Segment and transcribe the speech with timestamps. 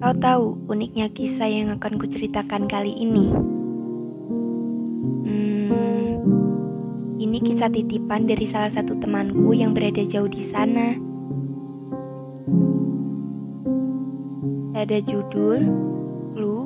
[0.00, 3.36] Kau tahu uniknya kisah yang akan kuceritakan kali ini?
[5.28, 6.24] Hmm,
[7.20, 10.96] ini kisah titipan dari salah satu temanku yang berada jauh di sana.
[14.72, 15.68] Ada judul,
[16.32, 16.64] clue,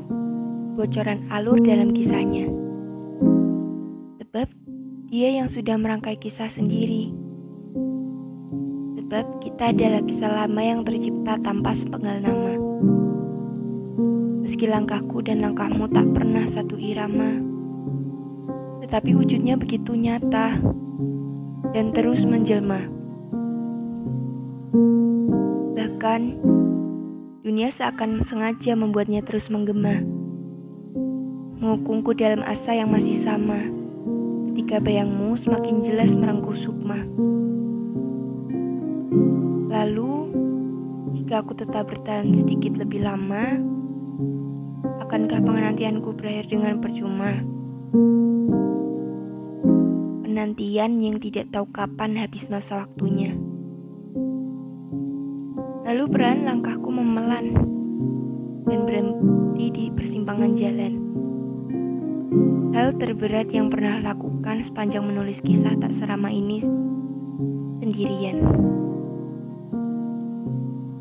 [0.79, 2.47] bocoran alur dalam kisahnya.
[4.23, 4.47] Sebab
[5.11, 7.11] dia yang sudah merangkai kisah sendiri.
[9.03, 12.64] Sebab kita adalah kisah lama yang tercipta tanpa sepenggal nama.
[14.55, 17.43] Meski langkahku dan langkahmu tak pernah satu irama,
[18.87, 20.63] tetapi wujudnya begitu nyata
[21.75, 22.87] dan terus menjelma.
[25.75, 26.21] Bahkan,
[27.43, 30.07] dunia seakan sengaja membuatnya terus menggema,
[31.59, 33.59] mengukungku dalam asa yang masih sama,
[34.55, 37.03] ketika bayangmu semakin jelas merengkuh sukma.
[39.67, 40.31] Lalu,
[41.19, 43.75] jika aku tetap bertahan sedikit lebih lama,
[45.03, 47.43] Akankah penantianku berakhir dengan percuma?
[50.23, 53.35] Penantian yang tidak tahu kapan habis masa waktunya.
[55.85, 57.55] Lalu peran langkahku memelan
[58.65, 60.93] dan berhenti di persimpangan jalan.
[62.75, 66.59] Hal terberat yang pernah lakukan sepanjang menulis kisah tak serama ini
[67.79, 68.43] sendirian.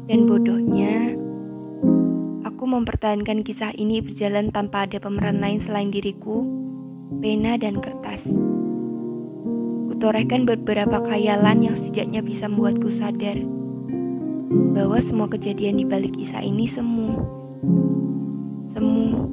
[0.05, 1.12] Dan bodohnya,
[2.73, 6.41] mempertahankan kisah ini berjalan tanpa ada pemeran lain selain diriku,
[7.21, 8.33] pena dan kertas.
[9.93, 13.37] Kutorehkan beberapa khayalan yang setidaknya bisa membuatku sadar
[14.73, 17.21] bahwa semua kejadian di balik kisah ini semu.
[18.73, 19.29] Semu,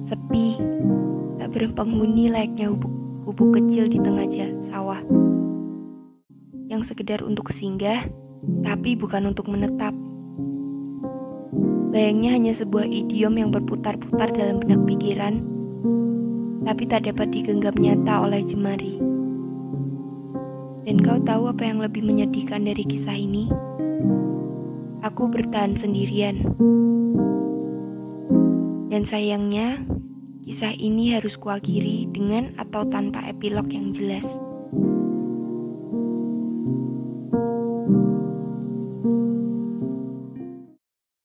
[0.00, 0.56] sepi,
[1.36, 2.72] tak berpenghuni layaknya
[3.28, 4.26] hubuk kecil di tengah
[4.64, 5.04] sawah.
[6.72, 8.08] Yang sekedar untuk singgah,
[8.64, 9.92] tapi bukan untuk menetap.
[11.90, 15.42] Bayangnya hanya sebuah idiom yang berputar-putar dalam benak pikiran,
[16.62, 19.02] tapi tak dapat digenggam nyata oleh jemari.
[20.86, 23.50] Dan kau tahu apa yang lebih menyedihkan dari kisah ini?
[25.02, 26.54] Aku bertahan sendirian.
[28.86, 29.82] Dan sayangnya,
[30.46, 34.30] kisah ini harus kuakhiri dengan atau tanpa epilog yang jelas.